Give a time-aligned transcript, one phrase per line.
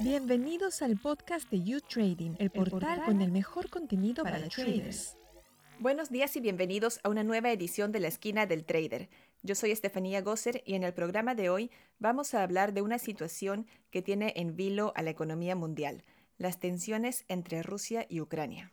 [0.00, 5.16] Bienvenidos al podcast de You Trading, el portal, con el mejor contenido para, para traders.
[5.78, 9.08] Buenos días y bienvenidos a una nueva edición de la esquina del trader.
[9.42, 12.98] Yo soy Estefanía Gosser y en el programa de hoy vamos a hablar de una
[12.98, 16.04] situación que tiene en vilo a la economía mundial,
[16.38, 18.72] las tensiones entre Rusia y Ucrania.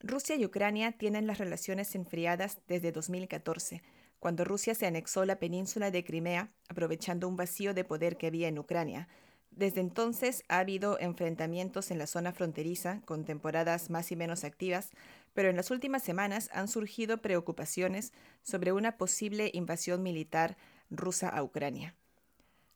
[0.00, 3.82] Rusia y Ucrania tienen las relaciones enfriadas desde 2014,
[4.18, 8.48] cuando Rusia se anexó la península de Crimea, aprovechando un vacío de poder que había
[8.48, 9.08] en Ucrania,
[9.50, 14.90] desde entonces ha habido enfrentamientos en la zona fronteriza, con temporadas más y menos activas,
[15.34, 20.56] pero en las últimas semanas han surgido preocupaciones sobre una posible invasión militar
[20.90, 21.94] rusa a Ucrania.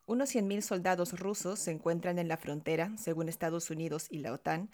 [0.06, 4.68] Unos 100.000 soldados rusos se encuentran en la frontera, según Estados Unidos y la OTAN.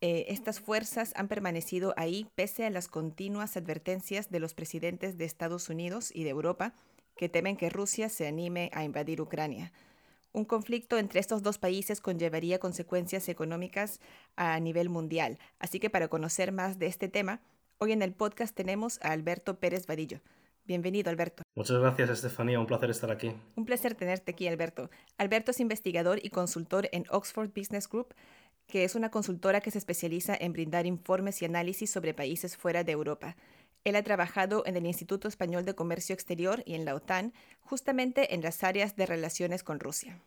[0.00, 5.24] Eh, estas fuerzas han permanecido ahí pese a las continuas advertencias de los presidentes de
[5.24, 6.72] Estados Unidos y de Europa
[7.16, 9.72] que temen que Rusia se anime a invadir Ucrania.
[10.32, 13.98] Un conflicto entre estos dos países conllevaría consecuencias económicas
[14.36, 15.38] a nivel mundial.
[15.58, 17.40] Así que para conocer más de este tema,
[17.78, 20.20] hoy en el podcast tenemos a Alberto Pérez Vadillo.
[20.64, 21.42] Bienvenido, Alberto.
[21.56, 22.60] Muchas gracias, Estefanía.
[22.60, 23.32] Un placer estar aquí.
[23.56, 24.90] Un placer tenerte aquí, Alberto.
[25.16, 28.14] Alberto es investigador y consultor en Oxford Business Group,
[28.68, 32.84] que es una consultora que se especializa en brindar informes y análisis sobre países fuera
[32.84, 33.34] de Europa.
[33.84, 38.34] Él ha trabajado en el Instituto Español de Comercio Exterior y en la OTAN, justamente
[38.34, 40.20] en las áreas de relaciones con Rusia.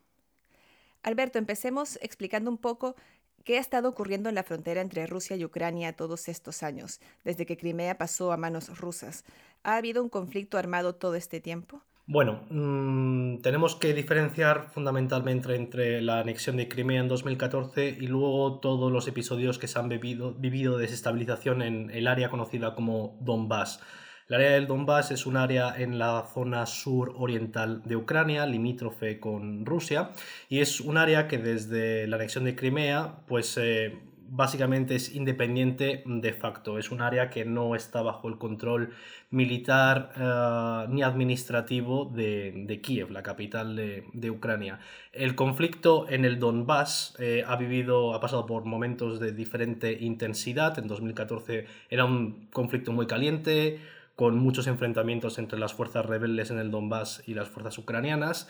[1.03, 2.95] Alberto, empecemos explicando un poco
[3.43, 7.45] qué ha estado ocurriendo en la frontera entre Rusia y Ucrania todos estos años, desde
[7.45, 9.23] que Crimea pasó a manos rusas.
[9.63, 11.83] ¿Ha habido un conflicto armado todo este tiempo?
[12.07, 18.59] Bueno, mm, tenemos que diferenciar fundamentalmente entre la anexión de Crimea en 2014 y luego
[18.59, 23.79] todos los episodios que se han vivido, de desestabilización en el área conocida como Donbass.
[24.27, 29.19] El área del Donbass es un área en la zona sur oriental de Ucrania, limítrofe
[29.19, 30.11] con Rusia,
[30.49, 33.99] y es un área que desde la anexión de Crimea, pues eh,
[34.33, 36.79] básicamente es independiente de facto.
[36.79, 38.91] Es un área que no está bajo el control
[39.29, 44.79] militar eh, ni administrativo de, Kiev, la capital de, Ucrania.
[45.11, 50.79] El conflicto en el Donbass eh, ha vivido, ha pasado por momentos de diferente intensidad.
[50.79, 53.79] En 2014 era un conflicto muy caliente,
[54.15, 58.47] con muchos enfrentamientos entre las fuerzas rebeldes en el Donbass y las fuerzas ucranianas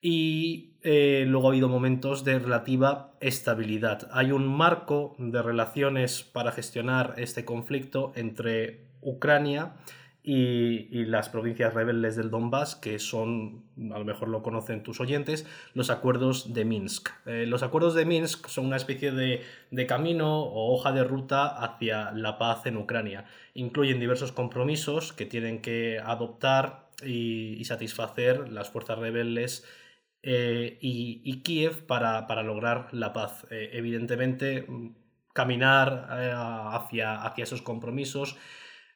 [0.00, 4.08] y eh, luego ha habido momentos de relativa estabilidad.
[4.12, 9.74] Hay un marco de relaciones para gestionar este conflicto entre Ucrania
[10.22, 15.46] y, las provincias rebeldes del Donbass, que son, a lo mejor lo conocen tus oyentes,
[15.74, 17.08] los acuerdos de Minsk.
[17.26, 21.46] Eh, los acuerdos de Minsk son una especie de, de, camino o hoja de ruta
[21.46, 23.24] hacia la paz en Ucrania.
[23.54, 29.64] Incluyen diversos compromisos que tienen que adoptar y, satisfacer las fuerzas rebeldes
[30.22, 33.46] eh, y, Kiev para, lograr la paz.
[33.50, 34.66] Eh, evidentemente,
[35.32, 38.36] caminar hacia, hacia esos compromisos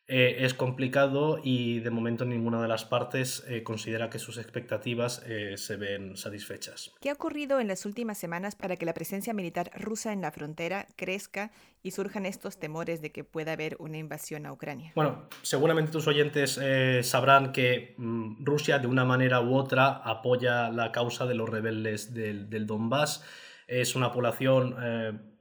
[0.06, 5.22] eh, es complicado y de momento ninguna de las partes eh, considera que sus expectativas
[5.24, 6.92] eh, se ven satisfechas.
[7.00, 10.30] ¿Qué ha ocurrido en las últimas semanas para que la presencia militar rusa en la
[10.30, 14.92] frontera crezca y surjan estos temores de que pueda haber una invasión a Ucrania?
[14.94, 16.60] Bueno, seguramente tus oyentes
[17.00, 22.12] sabrán que mm, Rusia de una manera u otra apoya la causa de los rebeldes
[22.12, 23.24] del, del Donbass.
[23.66, 24.76] Es una población,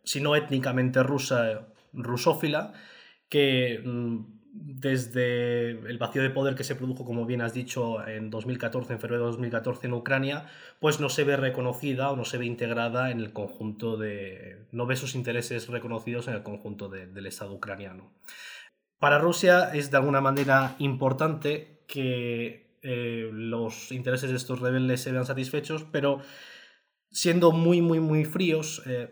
[0.05, 2.71] si no étnicamente rusa, rusófila,
[3.27, 8.29] que mm, desde el vacío de poder que se produjo, como bien has dicho, en
[8.29, 10.45] 2014, en febrero de 2014 en Ucrania,
[10.79, 14.67] pues no se ve reconocida o no se ve integrada en el conjunto de...
[14.71, 18.13] no ve sus intereses reconocidos en el conjunto del Estado ucraniano.
[18.99, 25.11] Para Rusia es de alguna manera importante que eh, los intereses de estos rebeldes se
[25.11, 26.21] vean satisfechos, pero
[27.09, 29.09] siendo muy, muy, muy fríos, eh,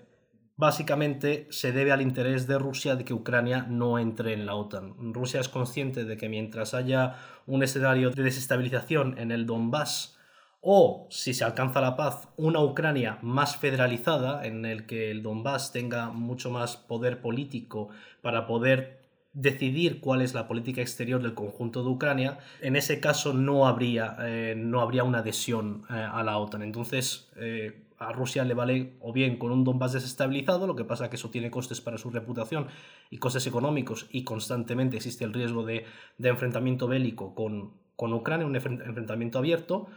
[0.61, 4.93] básicamente se debe al interés de Rusia de que Ucrania no entre en la OTAN.
[5.11, 7.15] Rusia es consciente de que mientras haya
[7.47, 10.19] un escenario de desestabilización en el Donbass
[10.61, 15.71] o, si se alcanza la paz, una Ucrania más federalizada en el que el Donbass
[15.71, 17.89] tenga mucho más poder político
[18.21, 19.01] para poder
[19.33, 24.15] decidir cuál es la política exterior del conjunto de Ucrania, en ese caso no habría,
[24.19, 26.61] eh, no habría una adhesión eh, a la OTAN.
[26.61, 31.09] Entonces, eh, a Rusia le vale o bien con un Donbass desestabilizado, lo que pasa
[31.09, 32.67] que eso tiene costes para su reputación
[33.11, 35.85] y costes económicos y constantemente existe el riesgo de,
[36.19, 39.87] enfrentamiento bélico con, con, Ucrania, un enfrentamiento abierto,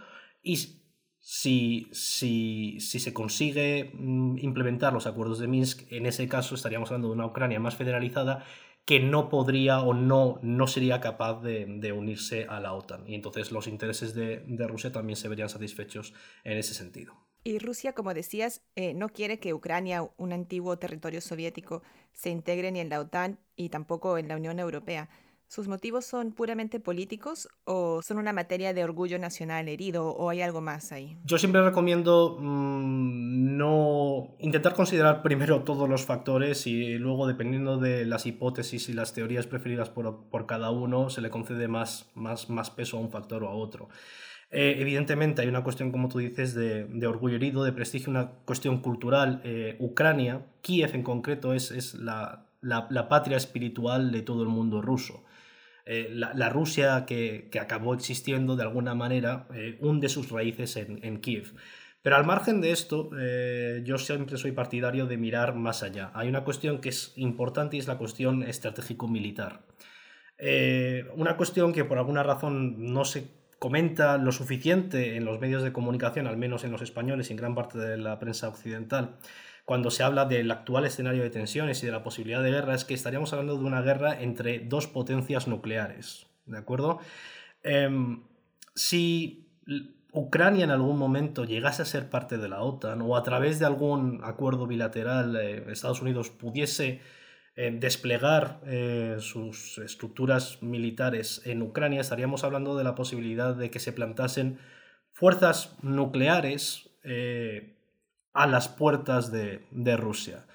[0.43, 0.57] y
[1.19, 6.91] si, si, si se consigue mm, implementar los acuerdos de Minsk, en ese caso estaríamos
[6.91, 8.45] hablando de una Ucrania más federalizada
[8.85, 13.09] que no podría o no, no sería capaz de, unirse a la OTAN.
[13.09, 16.13] Y entonces los intereses de, de Rusia también se verían satisfechos
[16.45, 17.24] en ese sentido.
[17.47, 21.83] Y Rusia, como decías, eh, no quiere que Ucrania, un antiguo territorio soviético,
[22.15, 25.11] se integre ni en la OTAN y tampoco en la Unión Europea.
[25.47, 30.41] ¿Sus motivos son puramente políticos o son una materia de orgullo nacional herido o hay
[30.41, 31.19] algo más ahí?
[31.23, 38.07] Yo siempre recomiendo mm, no intentar considerar primero todos los factores y luego dependiendo de
[38.07, 42.49] las hipótesis y las teorías preferidas por, por cada uno se le concede más, más,
[42.49, 43.91] más peso a un factor o a otro.
[44.57, 48.79] Eh, evidentemente hay una cuestión, como tú dices, de, orgullo herido, de prestigio, una cuestión
[48.79, 49.41] cultural.
[49.43, 52.47] Eh, Ucrania, Kiev en concreto, es, la,
[53.09, 55.25] patria espiritual de todo el mundo ruso.
[55.87, 59.49] Eh, la, Rusia que, acabó existiendo de alguna manera
[59.81, 61.53] hunde sus raíces en, Kiev.
[62.03, 63.11] Pero al margen de esto,
[63.83, 66.13] yo siempre soy partidario de mirar más allá.
[66.15, 69.65] Hay una cuestión que es importante y es la cuestión estratégico-militar.
[71.17, 75.73] una cuestión que por alguna razón no se comenta lo suficiente en los medios de
[75.73, 79.17] comunicación, al menos en los españoles y en gran parte de la prensa occidental,
[79.65, 82.85] cuando se habla del actual escenario de tensiones y de la posibilidad de guerra, es
[82.85, 86.27] que estaríamos hablando de una guerra entre dos potencias nucleares.
[86.45, 86.99] ¿De acuerdo?
[87.63, 88.25] Em,
[88.75, 89.49] si
[90.13, 93.67] Ucrania en algún momento llegase a ser parte de la OTAN o a través de
[93.67, 97.01] algún acuerdo bilateral eh, Estados Unidos pudiese
[97.57, 103.93] desplegar eh, sus estructuras militares en Ucrania, estaríamos hablando de la posibilidad de que se
[103.93, 104.59] plantasen
[105.13, 107.77] fuerzas nucleares eh,
[108.33, 110.47] a las puertas de, Rusia.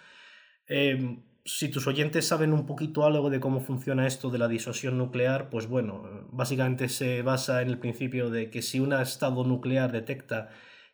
[0.68, 4.98] Em, si tus oyentes saben un poquito algo de cómo funciona esto de la disuasión
[4.98, 9.94] nuclear, pues bueno, básicamente se basa en el principio de que si un estado nuclear
[9.94, 10.50] detecta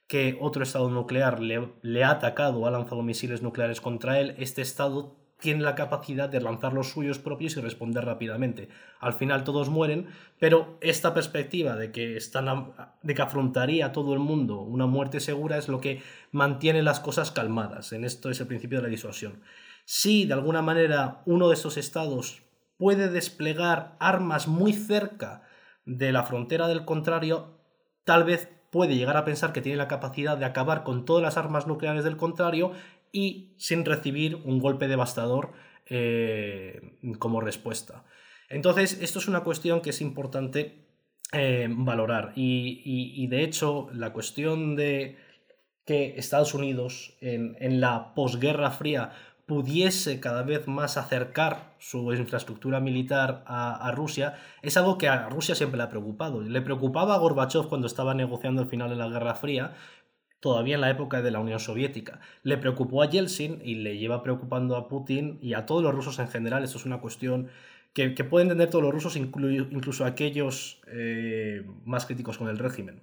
[0.08, 4.36] que otro estado nuclear le, le ha atacado o ha lanzado misiles nucleares contra él,
[4.38, 8.70] este estado tiene la capacidad de lanzar los suyos propios y responder rápidamente.
[9.00, 10.08] Al final todos mueren,
[10.40, 12.74] pero esta perspectiva de que, están
[13.04, 16.02] de que afrontaría a todo el mundo una muerte segura es lo que
[16.32, 17.92] mantiene las cosas calmadas.
[17.92, 19.42] En esto es el principio de la disuasión.
[19.84, 22.42] Si de alguna manera uno de esos estados
[22.78, 25.44] puede desplegar armas muy cerca
[25.86, 27.60] de la frontera del contrario,
[28.04, 31.38] tal vez puede llegar a pensar que tiene la capacidad de acabar con todas las
[31.38, 32.74] armas nucleares del contrario
[33.16, 35.54] y sin recibir un golpe devastador
[35.86, 36.82] eh,
[37.18, 38.04] como respuesta.
[38.50, 40.86] Entonces, esto es una cuestión que es importante
[41.32, 45.18] eh, valorar y, de hecho la cuestión de
[45.86, 49.12] que Estados Unidos en, la posguerra fría
[49.46, 55.30] pudiese cada vez más acercar su infraestructura militar a, a, Rusia, es algo que a
[55.30, 56.42] Rusia siempre le ha preocupado.
[56.42, 59.76] Le preocupaba a Gorbachev cuando estaba negociando el final de la Guerra Fría,
[60.46, 62.20] todavía en la época de la Unión Soviética.
[62.44, 66.20] Le preocupó a Yeltsin y le lleva preocupando a Putin y a todos los rusos
[66.20, 66.64] en general.
[66.64, 67.50] Esto es una cuestión
[67.96, 73.02] que, pueden entender todos los rusos, incluso aquellos eh, más críticos con el régimen.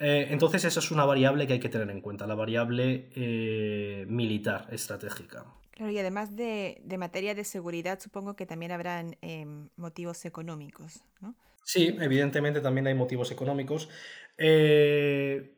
[0.00, 4.06] Eh, entonces esa es una variable que hay que tener en cuenta, la variable eh,
[4.08, 5.44] militar estratégica.
[5.72, 9.18] Claro, y además de, materia de seguridad, supongo que también habrán
[9.76, 11.34] motivos económicos, ¿no?
[11.64, 13.90] Sí, evidentemente también hay motivos económicos.
[14.38, 15.52] Eh,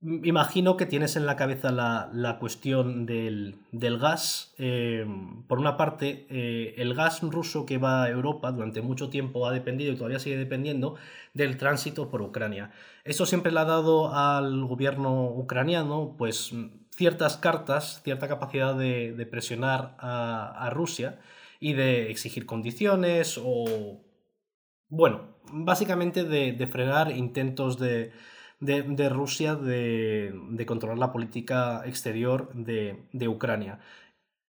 [0.00, 4.54] Imagino que tienes en la cabeza la, cuestión del, gas.
[4.56, 5.04] Eh,
[5.48, 9.52] por una parte, eh, el gas ruso que va a Europa durante mucho tiempo ha
[9.52, 10.94] dependido y todavía sigue dependiendo
[11.34, 12.70] del tránsito por Ucrania.
[13.02, 16.54] Eso siempre le ha dado al gobierno ucraniano pues,
[16.90, 21.18] ciertas cartas, cierta capacidad de, presionar a Rusia
[21.58, 24.00] y de exigir condiciones o,
[24.88, 28.12] bueno, básicamente de frenar intentos de
[28.60, 33.80] de, Rusia de, controlar la política exterior de, Ucrania.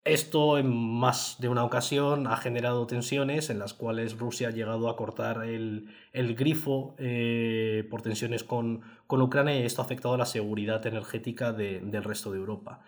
[0.04, 4.88] Esto en más de una ocasión ha generado tensiones en las cuales Rusia ha llegado
[4.88, 10.26] a cortar el, grifo eh, por tensiones con, Ucrania y esto ha afectado a la
[10.26, 12.82] seguridad energética del resto de Europa.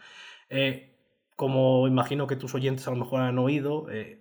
[0.48, 0.90] Eh,
[1.36, 4.20] como imagino que tus oyentes a lo mejor han oído, eh,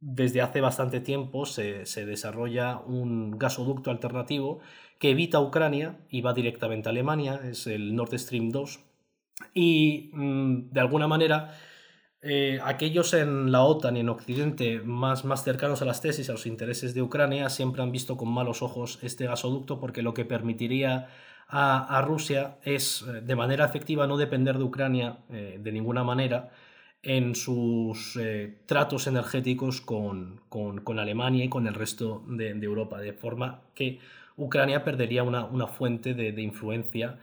[0.00, 4.60] desde hace bastante tiempo se, desarrolla un gasoducto alternativo
[4.98, 8.80] que evita Ucrania y va directamente a Alemania, es el Nord Stream 2.
[9.54, 11.54] Y mm, de alguna manera,
[12.22, 16.32] eh, aquellos en la OTAN y en Occidente más, más cercanos a las tesis, a
[16.32, 20.24] los intereses de Ucrania, siempre han visto con malos ojos este gasoducto porque lo que
[20.24, 21.08] permitiría
[21.48, 26.50] a, Rusia es eh, de manera efectiva no depender de Ucrania eh, de ninguna manera
[27.06, 28.18] en sus
[28.66, 30.40] tratos energéticos con,
[30.98, 34.00] Alemania y con el resto de, de Europa, de forma que
[34.36, 37.18] Ucrania perdería una, fuente de, influencia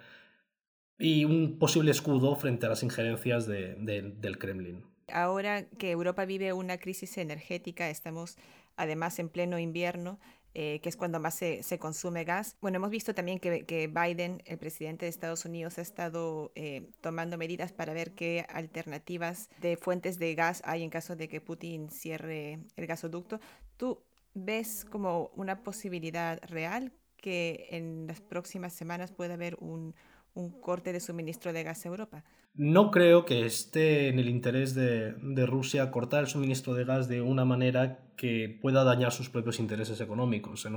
[0.98, 4.84] y un posible escudo frente a las injerencias del Kremlin.
[5.12, 8.38] Ahora que Europa vive una crisis energética, estamos
[8.78, 10.20] además en pleno invierno,
[10.56, 12.58] eh, que es cuando más se, se, consume gas.
[12.62, 16.92] Bueno, hemos visto también que, que Biden, el presidente de Estados Unidos, ha estado eh,
[17.02, 21.42] tomando medidas para ver qué alternativas de fuentes de gas hay en caso de que
[21.42, 23.40] Putin cierre el gasoducto.
[23.78, 24.04] ¿Tú
[24.36, 29.96] ves como una posibilidad real que en las próximas semanas pueda haber un,
[30.36, 32.24] un corte de suministro de gas a Europa?
[32.56, 35.16] No creo que esté en el interés de,
[35.48, 40.00] Rusia cortar el suministro de gas de una manera que pueda dañar sus propios intereses
[40.02, 40.68] económicos.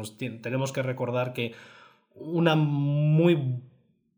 [0.41, 1.53] tenemos que recordar que
[2.15, 3.61] una muy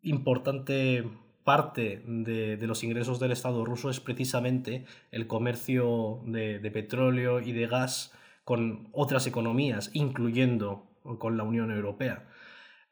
[0.03, 1.05] importante
[1.43, 7.67] parte de, los ingresos del Estado ruso es precisamente el comercio de, petróleo y de
[7.67, 8.13] gas
[8.45, 10.87] con otras economías, incluyendo
[11.19, 12.29] con la Unión Europea.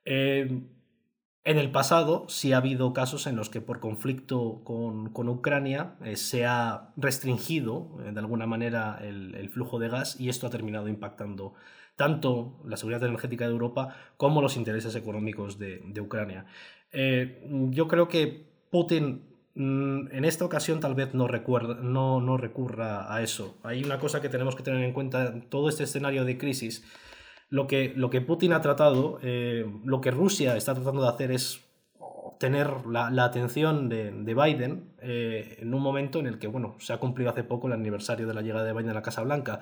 [0.04, 0.62] Eh,
[1.46, 6.16] en el pasado sí ha habido casos en los que por conflicto con, Ucrania eh,
[6.16, 10.88] se ha restringido eh, de alguna manera el, flujo de gas y esto ha terminado
[10.88, 11.54] impactando
[11.94, 16.46] tanto la seguridad energética de Europa como los intereses económicos de, Ucrania.
[16.92, 19.22] Eh, yo creo que Putin
[19.54, 23.56] mm, en esta ocasión tal vez no, no, no recurra a eso.
[23.62, 26.84] Hay una cosa que tenemos que tener en cuenta en todo este escenario de crisis
[27.48, 31.30] lo que, lo que Putin ha tratado, eh, lo que Rusia está tratando de hacer
[31.30, 31.64] es
[31.98, 36.98] obtener la, atención de, Biden eh, en un momento en el que, bueno, se ha
[36.98, 39.60] cumplido hace poco el aniversario de la llegada de Biden a la Casa Blanca.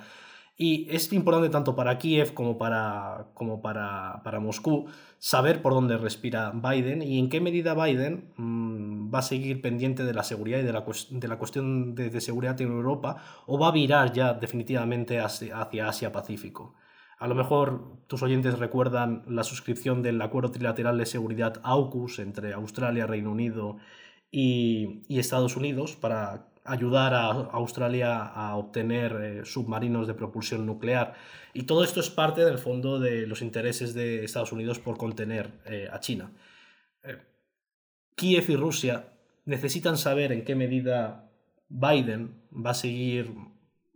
[0.56, 4.86] Y es importante tanto para Kiev como para, como para, para Moscú
[5.18, 10.04] saber por dónde respira Biden y en qué medida Biden mm, va a seguir pendiente
[10.04, 13.68] de la seguridad y de la, de la cuestión de, seguridad en Europa o va
[13.68, 16.74] a virar ya definitivamente hacia Asia-Pacífico.
[17.24, 22.52] A lo mejor tus oyentes recuerdan la suscripción del Acuerdo Trilateral de Seguridad AUKUS entre
[22.52, 23.78] Australia, Reino Unido
[24.30, 31.14] y, Estados Unidos para ayudar a Australia a obtener eh, submarinos de propulsión nuclear.
[31.54, 35.50] Y todo esto es parte del fondo de los intereses de Estados Unidos por contener
[35.64, 36.30] eh, a China.
[37.04, 37.16] Eh,
[38.16, 39.14] Kiev y Rusia
[39.46, 41.30] necesitan saber en qué medida
[41.70, 43.32] Biden va a seguir,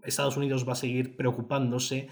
[0.03, 2.09] Estados Unidos va a seguir preocupándose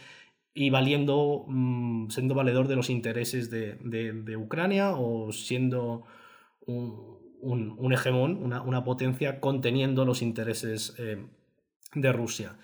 [0.57, 6.05] y valiendo, mm, siendo valedor de los intereses de, Ucrania o siendo
[6.65, 11.23] un, hegemón, una, potencia conteniendo los intereses eh,
[11.95, 12.57] de Rusia.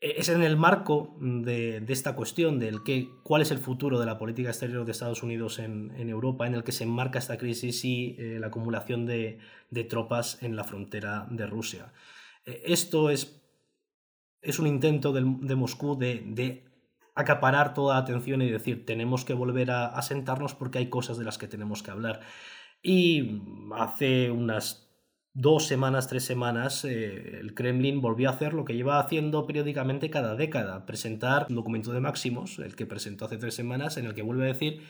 [0.00, 4.06] E, es en el marco de, esta cuestión del que, cuál es el futuro de
[4.06, 7.84] la política exterior de Estados Unidos en, Europa, en el que se enmarca esta crisis
[7.84, 9.40] y eh, la acumulación de,
[9.88, 11.92] tropas en la frontera de Rusia.
[12.46, 13.42] E, esto es,
[14.42, 16.72] es un intento de, Moscú de
[17.14, 21.24] acaparar toda la atención y decir, tenemos que volver a, sentarnos porque hay cosas de
[21.24, 22.20] las que tenemos que hablar.
[22.82, 23.42] Y
[23.76, 24.90] hace unas
[25.32, 30.10] dos semanas, tres semanas, eh, el Kremlin volvió a hacer lo que lleva haciendo periódicamente
[30.10, 34.14] cada década, presentar un documento de máximos, el que presentó hace tres semanas, en el
[34.14, 34.82] que vuelve a decir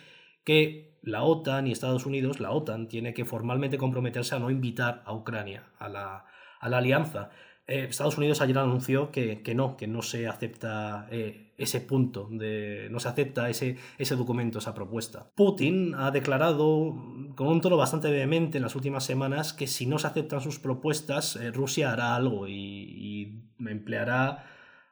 [0.44, 5.02] que la OTAN y Estados Unidos, la OTAN, tiene que formalmente comprometerse a no invitar
[5.06, 6.24] a Ucrania a la,
[6.60, 7.30] a la alianza.
[7.66, 12.88] Eh, Estados Unidos ayer anunció que, no, que no se acepta eh, ese punto, de,
[12.90, 15.30] no se acepta ese, ese documento, esa propuesta.
[15.34, 16.94] Putin ha declarado
[17.34, 20.58] con un tono bastante vehemente en las últimas semanas que si no se aceptan sus
[20.58, 24.44] propuestas, eh, Rusia hará algo y, empleará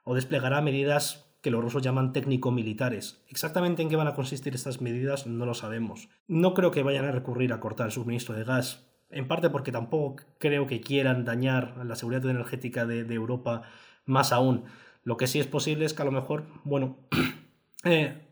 [0.04, 3.22] o desplegará medidas que los rusos llaman técnico-militares.
[3.28, 6.08] Exactamente en qué van a consistir estas medidas no lo sabemos.
[6.26, 9.72] No creo que vayan a recurrir a cortar el suministro de gas en parte porque
[9.72, 13.62] tampoco creo que quieran dañar la seguridad energética de, Europa
[14.04, 14.64] más aún.
[15.04, 16.96] Lo que sí es posible es que a lo mejor, bueno,
[17.84, 18.26] eh,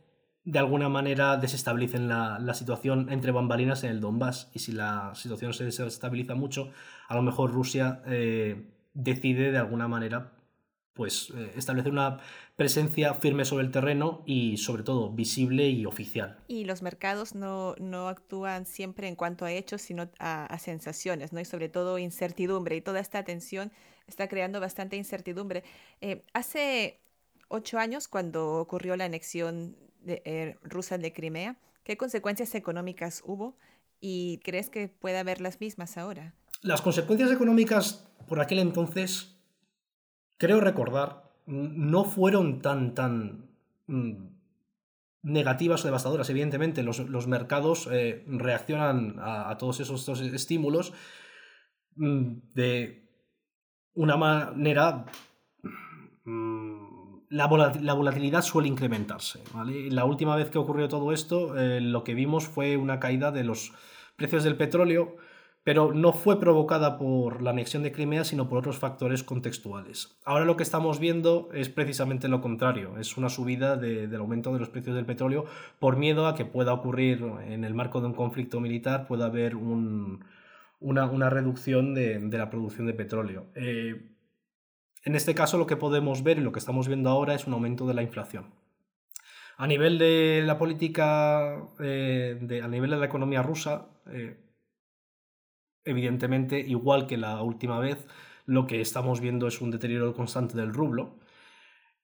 [0.44, 4.50] de alguna manera desestabilicen la, situación entre bambalinas en el Donbass.
[4.54, 6.70] Y si la situación se desestabiliza mucho,
[7.08, 10.32] a lo mejor Rusia eh, decide de alguna manera
[10.94, 12.18] pues eh, establecer una
[12.56, 16.38] presencia firme sobre el terreno y sobre todo visible y oficial.
[16.49, 21.40] Y los mercados no, no actúan siempre en cuanto a hechos, sino a, sensaciones, ¿no?
[21.40, 22.76] Y sobre todo incertidumbre.
[22.76, 23.73] Y toda esta tensión
[24.06, 25.64] está creando bastante incertidumbre.
[26.00, 27.00] Eh, hace
[27.49, 33.56] ocho años, cuando ocurrió la anexión de, eh, rusa de Crimea, ¿qué consecuencias económicas hubo?
[34.00, 36.35] ¿Y crees que puede haber las mismas ahora?
[36.62, 39.39] Las consecuencias económicas por aquel entonces
[40.40, 43.50] creo recordar, no fueron tan, tan
[43.87, 44.12] mm,
[45.23, 46.30] negativas o devastadoras.
[46.30, 50.94] Evidentemente, los, mercados eh, reaccionan a, todos esos, estímulos
[51.97, 53.06] mm, de
[53.94, 55.04] una manera...
[56.25, 59.44] Mm, la, volatilidad suele incrementarse.
[59.90, 63.44] La última vez que ocurrió todo esto, eh, lo que vimos fue una caída de
[63.44, 63.73] los
[64.16, 65.16] precios del petróleo
[65.62, 70.19] pero no fue provocada por la anexión de Crimea, sino por otros factores contextuales.
[70.25, 74.59] Ahora lo que estamos viendo es precisamente lo contrario, es una subida del aumento de
[74.59, 75.45] los precios del petróleo
[75.79, 79.55] por miedo a que pueda ocurrir en el marco de un conflicto militar, pueda haber
[79.55, 83.47] una, reducción de, la producción de petróleo.
[83.55, 84.11] Eh,
[85.05, 87.52] en este caso lo que podemos ver y lo que estamos viendo ahora es un
[87.52, 88.47] aumento de la inflación.
[89.59, 94.38] A nivel de la política, eh, a nivel de la economía rusa, eh,
[95.84, 98.06] evidentemente, igual que la última vez,
[98.46, 101.18] lo que estamos viendo es un deterioro constante del rublo.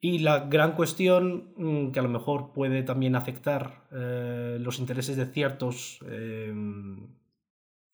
[0.00, 5.16] Y la gran cuestión mm, que a lo mejor puede también afectar eh, los intereses
[5.16, 7.08] de ciertos em,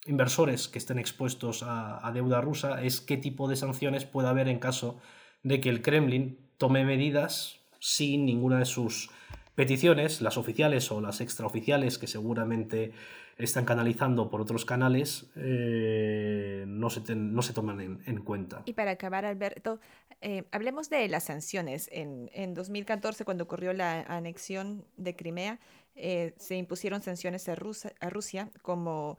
[0.05, 4.59] inversores que estén expuestos a, deuda rusa es qué tipo de sanciones puede haber en
[4.59, 4.99] caso
[5.43, 9.09] de que el Kremlin tome medidas sin ninguna de sus
[9.55, 12.91] peticiones, las oficiales o las extraoficiales, que seguramente
[13.37, 18.61] están canalizando por otros canales, eh, no, se no se toman en, cuenta.
[18.65, 19.79] Y para acabar, Alberto,
[20.21, 21.89] eh, hablemos de las sanciones.
[21.91, 25.59] En, en, 2014, cuando ocurrió la anexión de Crimea,
[25.95, 29.17] eh, se impusieron sanciones a, a Rusia como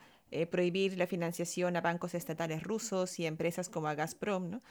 [0.51, 4.63] prohibir la financiación a bancos estatales rusos y empresas como a Gazprom, ¿no?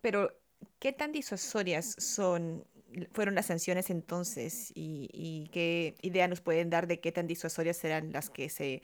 [0.00, 0.30] pero,
[0.78, 2.64] ¿qué tan disuasorias son
[3.12, 8.12] fueron las sanciones entonces y, qué idea nos pueden dar de qué tan disuasorias serán
[8.12, 8.82] las que se,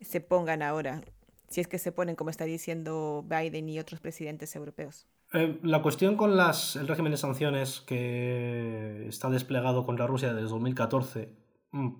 [0.00, 1.02] se pongan ahora,
[1.48, 5.06] si es que se ponen, como está diciendo Biden y otros presidentes europeos?
[5.32, 10.48] Eh, la cuestión con las, el régimen de sanciones que está desplegado contra Rusia desde
[10.48, 11.28] 2014,
[11.72, 11.90] mm,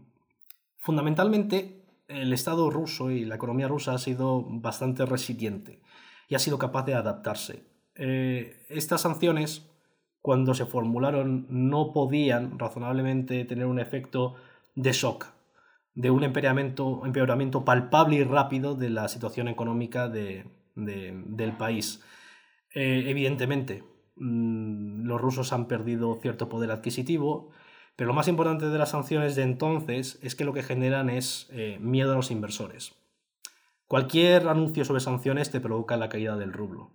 [0.78, 5.80] fundamentalmente el Estado ruso y la economía rusa ha sido bastante resiliente
[6.28, 7.64] y ha sido capaz de adaptarse.
[7.96, 9.68] Eh, estas sanciones
[10.26, 14.34] cuando se formularon no podían razonablemente tener un efecto
[14.74, 15.28] de shock,
[15.94, 22.02] de un empeoramiento, palpable y rápido de la situación económica del país.
[22.74, 23.84] Eh, evidentemente,
[24.16, 27.52] mm, los rusos han perdido cierto poder adquisitivo,
[27.94, 31.48] pero lo más importante de las sanciones de entonces es que lo que generan es
[31.52, 32.96] eh, miedo a los inversores.
[33.86, 36.90] Cualquier anuncio sobre sanciones te provoca la caída del rublo.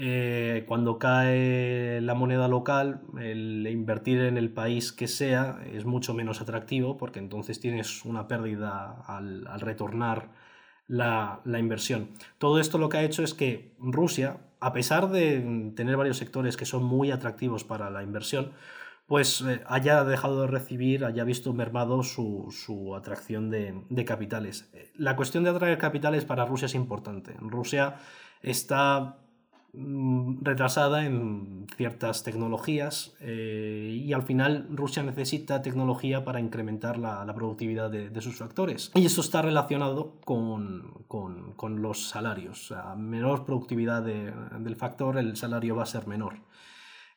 [0.00, 6.14] Eh, cuando cae la moneda local, el invertir en el país que sea es mucho
[6.14, 10.30] menos atractivo porque entonces tienes una pérdida al, retornar
[10.86, 12.10] la, inversión.
[12.38, 16.56] Todo esto lo que ha hecho es que Rusia, a pesar de tener varios sectores
[16.56, 18.52] que son muy atractivos para la inversión,
[19.08, 24.70] pues eh, haya dejado de recibir, haya visto mermado su, atracción de, de, capitales.
[24.94, 27.34] La cuestión de atraer capitales para Rusia es importante.
[27.40, 27.96] Rusia
[28.42, 29.18] está
[29.74, 37.90] retrasada en ciertas tecnologías eh, y al final Rusia necesita tecnología para incrementar la, productividad
[37.90, 38.90] de, sus factores.
[38.94, 42.72] Y eso está relacionado con, con, los salarios.
[42.72, 46.40] A menor productividad del factor, el salario va a ser menor.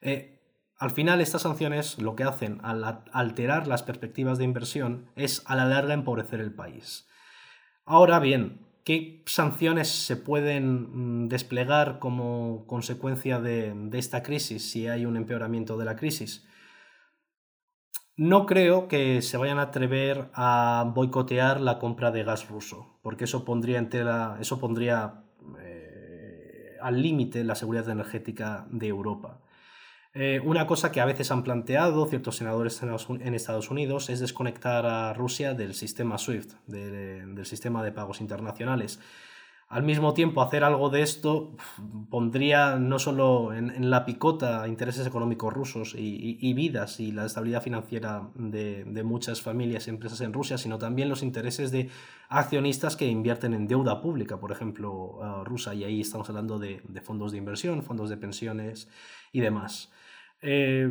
[0.01, 0.39] Eh,
[0.77, 5.55] al final, estas sanciones lo que hacen al alterar las perspectivas de inversión es a
[5.55, 7.07] la larga empobrecer el país.
[7.85, 15.05] Ahora bien, ¿Qué sanciones se pueden mm, desplegar como consecuencia de, esta crisis si hay
[15.05, 16.47] un empeoramiento de la crisis?
[18.15, 23.25] No creo que se vayan a atrever a boicotear la compra de gas ruso, porque
[23.25, 23.87] eso pondría,
[24.39, 25.25] eso pondría
[25.59, 29.41] eh, al límite la seguridad energética de Europa.
[30.13, 34.85] Eh, una cosa que a veces han planteado ciertos senadores en Estados Unidos es desconectar
[34.85, 38.99] a Rusia del sistema SWIFT, del sistema de pagos internacionales.
[39.69, 41.55] Al mismo tiempo, hacer algo de esto
[42.09, 48.29] pondría no solo en, la picota intereses económicos rusos y, vidas y la estabilidad financiera
[48.35, 51.89] de, muchas familias y empresas en Rusia, sino también los intereses de
[52.27, 57.31] accionistas que invierten en deuda pública, por ejemplo, rusa, y ahí estamos hablando de fondos
[57.31, 58.89] de inversión, fondos de pensiones
[59.31, 59.89] y demás.
[60.41, 60.89] Eh,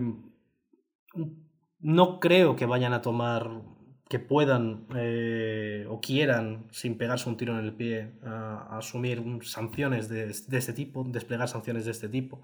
[1.80, 3.62] no creo que vayan a tomar,
[4.08, 10.30] que puedan eh, o quieran, sin pegarse un tiro en el pie, asumir sanciones de,
[10.30, 12.42] este tipo, desplegar sanciones de este tipo.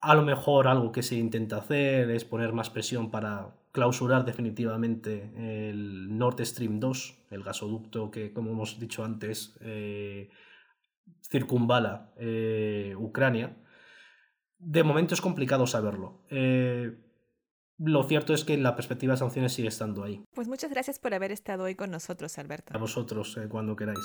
[0.00, 5.70] A lo mejor algo que se intenta hacer es poner más presión para clausurar definitivamente
[5.70, 10.28] el Nord Stream 2, el gasoducto que, como hemos dicho antes, eh,
[11.22, 12.12] circunvala
[12.98, 13.56] Ucrania
[14.64, 16.20] de momento es complicado saberlo.
[16.30, 16.96] Eh,
[17.78, 20.24] lo cierto es que la perspectiva de sanciones sigue estando ahí.
[20.32, 22.72] Pues muchas gracias por haber estado hoy con nosotros, Alberto.
[22.74, 23.98] A vosotros, eh, cuando queráis.